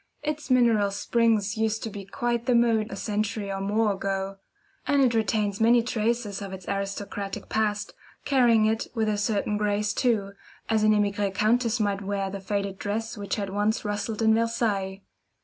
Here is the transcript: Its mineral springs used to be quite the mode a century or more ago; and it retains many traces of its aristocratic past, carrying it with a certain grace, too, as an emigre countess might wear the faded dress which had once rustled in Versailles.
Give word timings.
Its 0.23 0.49
mineral 0.49 0.89
springs 0.89 1.57
used 1.57 1.83
to 1.83 1.89
be 1.91 2.03
quite 2.03 2.47
the 2.47 2.55
mode 2.55 2.87
a 2.89 2.95
century 2.95 3.51
or 3.51 3.61
more 3.61 3.93
ago; 3.93 4.37
and 4.87 5.03
it 5.03 5.13
retains 5.13 5.61
many 5.61 5.83
traces 5.83 6.41
of 6.41 6.51
its 6.51 6.67
aristocratic 6.67 7.49
past, 7.49 7.93
carrying 8.25 8.65
it 8.65 8.87
with 8.95 9.07
a 9.07 9.15
certain 9.15 9.57
grace, 9.57 9.93
too, 9.93 10.31
as 10.69 10.81
an 10.81 10.95
emigre 10.95 11.29
countess 11.29 11.79
might 11.79 12.01
wear 12.01 12.31
the 12.31 12.39
faded 12.39 12.79
dress 12.79 13.15
which 13.15 13.35
had 13.35 13.51
once 13.51 13.85
rustled 13.85 14.23
in 14.23 14.33
Versailles. 14.33 15.03